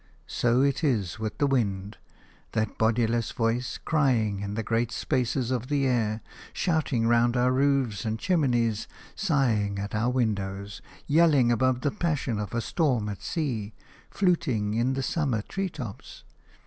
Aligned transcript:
So 0.25 0.63
it 0.63 0.83
is 0.83 1.19
with 1.19 1.37
the 1.37 1.45
wind– 1.45 1.97
that 2.53 2.79
bodiless 2.79 3.31
voice 3.31 3.77
crying 3.77 4.39
in 4.39 4.55
the 4.55 4.63
great 4.63 4.91
spaces 4.91 5.51
of 5.51 5.67
the 5.67 5.85
air, 5.85 6.21
shouting 6.53 7.05
round 7.07 7.37
our 7.37 7.51
roofs 7.51 8.03
and 8.03 8.17
chimneys, 8.17 8.87
sighing 9.13 9.77
at 9.77 9.93
our 9.93 10.09
windows, 10.09 10.81
yelling 11.05 11.51
above 11.51 11.81
the 11.81 11.91
passion 11.91 12.39
of 12.39 12.55
a 12.55 12.61
storm 12.61 13.09
at 13.09 13.21
sea, 13.21 13.73
fluting 14.09 14.73
in 14.73 14.93
the 14.93 15.03
summer 15.03 15.43
treetops. 15.43 16.23